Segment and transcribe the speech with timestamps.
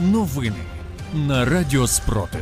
[0.00, 0.56] Новини
[1.14, 2.40] на Радіо Спротив.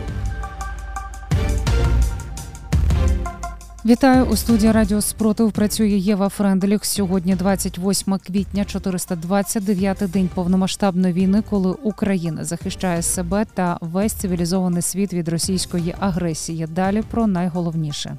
[3.84, 5.52] Вітаю у студії Радіо Спротив.
[5.52, 6.84] Працює Єва Френделіх.
[6.84, 15.14] Сьогодні 28 квітня, 429-й день повномасштабної війни, коли Україна захищає себе та весь цивілізований світ
[15.14, 16.66] від російської агресії.
[16.66, 18.16] Далі про найголовніше.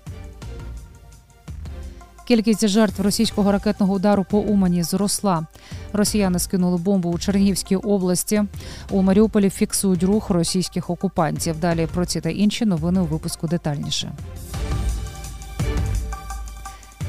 [2.26, 5.46] Кількість жертв російського ракетного удару по Умані зросла.
[5.94, 8.44] Росіяни скинули бомбу у Чернігівській області.
[8.90, 11.60] У Маріуполі фіксують рух російських окупантів.
[11.60, 14.12] Далі про ці та інші новини у випуску детальніше.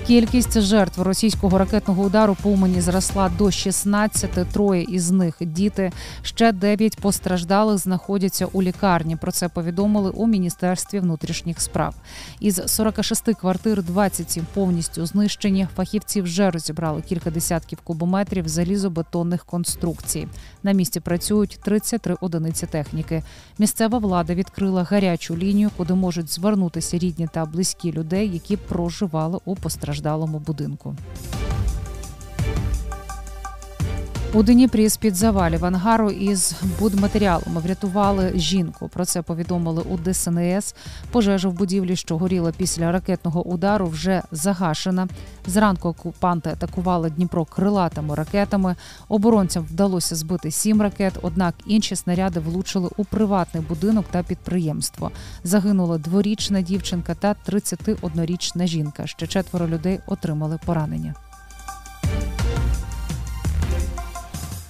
[0.06, 5.92] Кількість жертв російського ракетного удару по Умані зросла до 16, Троє із них діти.
[6.23, 9.16] Ще 9 постраждалих знаходяться у лікарні.
[9.16, 11.95] Про це повідомили у міністерстві внутрішніх справ.
[12.41, 15.69] Із 46 квартир 27 повністю знищені.
[15.77, 20.28] Фахівці вже розібрали кілька десятків кубометрів залізобетонних конструкцій.
[20.62, 23.23] На місці працюють 33 одиниці техніки.
[23.59, 29.56] Місцева влада відкрила гарячу лінію, куди можуть звернутися рідні та близькі людей, які проживали у
[29.56, 30.97] постраждалих постраждалому будинку.
[34.34, 38.88] У Дніпрі з під завалів ангару із будматеріалами врятували жінку.
[38.88, 40.74] Про це повідомили у ДСНС.
[41.10, 45.08] Пожежа в будівлі, що горіла після ракетного удару, вже загашена.
[45.47, 48.77] Зранку окупанти атакували Дніпро крилатими ракетами.
[49.08, 51.14] Оборонцям вдалося збити сім ракет.
[51.22, 55.10] Однак інші снаряди влучили у приватний будинок та підприємство.
[55.44, 59.06] Загинула дворічна дівчинка та 31-річна жінка.
[59.06, 61.14] Ще четверо людей отримали поранення.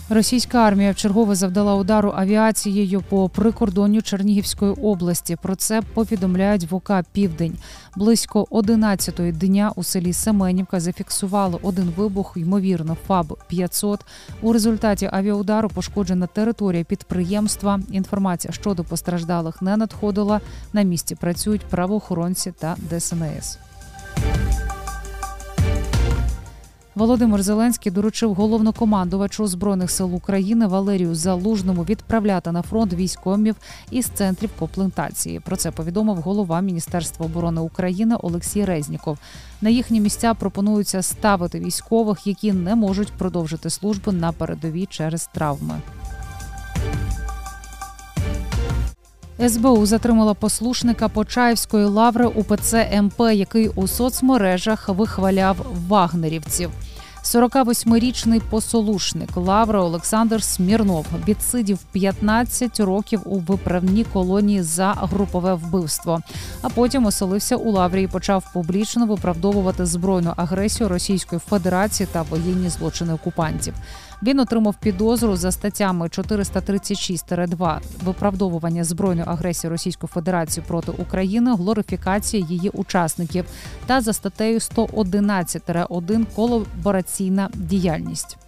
[0.08, 5.36] Російська армія вчергове завдала удару авіацією по прикордонню Чернігівської області.
[5.42, 7.56] Про це повідомляють ВОК Південь.
[7.96, 14.04] Близько 11-ї дня у селі Семенівка зафіксували один вибух, ймовірно, ФАБ 500
[14.42, 17.80] У результаті авіаудару пошкоджена територія підприємства.
[17.90, 20.40] Інформація щодо постраждалих не надходила.
[20.72, 23.58] На місці працюють правоохоронці та ДСНС.
[26.96, 33.57] Володимир Зеленський доручив головнокомандувачу збройних сил України Валерію Залужному відправляти на фронт військомів
[33.90, 35.40] із центрів комплектації.
[35.40, 39.18] Про це повідомив голова Міністерства оборони України Олексій Резніков.
[39.61, 45.80] На їхні місця пропонуються ставити військових, які не можуть продовжити службу на передовій через травми.
[49.48, 55.57] СБУ затримала послушника Почаївської лаври УПЦ МП, який у соцмережах вихваляв
[55.89, 56.70] вагнерівців.
[57.27, 66.20] 48-річний посолушник Лавра Олександр Смірнов відсидів 15 років у виправній колонії за групове вбивство.
[66.63, 72.69] А потім оселився у Лаврі і почав публічно виправдовувати збройну агресію Російської Федерації та воєнні
[72.69, 73.75] злочини окупантів.
[74.23, 82.69] Він отримав підозру за статтями 436-2 виправдовування збройної агресії Російської Федерації проти України, глорифікація її
[82.69, 83.45] учасників
[83.87, 86.27] та за статтею 111-1
[87.16, 88.45] колабораційна діяльність.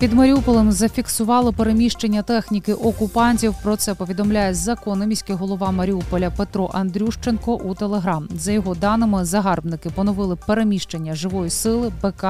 [0.00, 3.54] Під Маріуполем зафіксували переміщення техніки окупантів.
[3.62, 8.28] Про це повідомляє законний міський голова Маріуполя Петро Андрющенко у Телеграм.
[8.34, 12.24] За його даними, загарбники поновили переміщення живої сили, БК,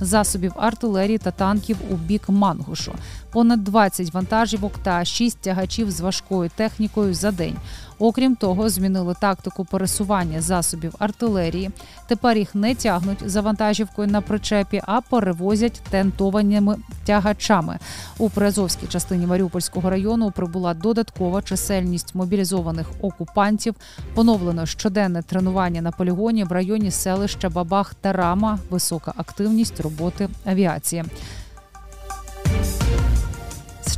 [0.00, 2.92] засобів артилерії та танків у бік Мангушу.
[3.32, 7.56] Понад 20 вантажівок та 6 тягачів з важкою технікою за день.
[7.98, 11.70] Окрім того, змінили тактику пересування засобів артилерії.
[12.08, 16.76] Тепер їх не тягнуть за вантажівкою на причепі, а перевозять тентованими
[17.16, 17.78] тягачами.
[18.18, 23.74] У Приазовській частині Маріупольського району прибула додаткова чисельність мобілізованих окупантів.
[24.14, 31.04] Поновлено щоденне тренування на полігоні в районі селища Бабах та Рама, висока активність роботи авіації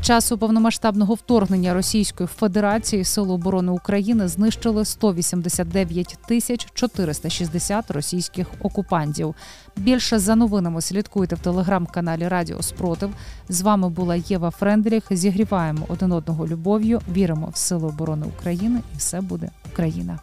[0.08, 9.34] часу повномасштабного вторгнення Російської Федерації Сили оборони України знищили 189 тисяч 460 російських окупантів.
[9.76, 13.10] Більше за новинами слідкуйте в телеграм-каналі Радіо Спротив.
[13.48, 15.04] З вами була Єва Френдріх.
[15.10, 17.00] Зігріваємо один одного любов'ю.
[17.12, 20.18] Віримо в сили оборони України, і все буде Україна.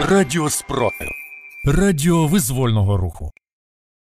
[0.00, 1.08] Радіо Спротив.
[1.64, 3.32] Радіо визвольного руху.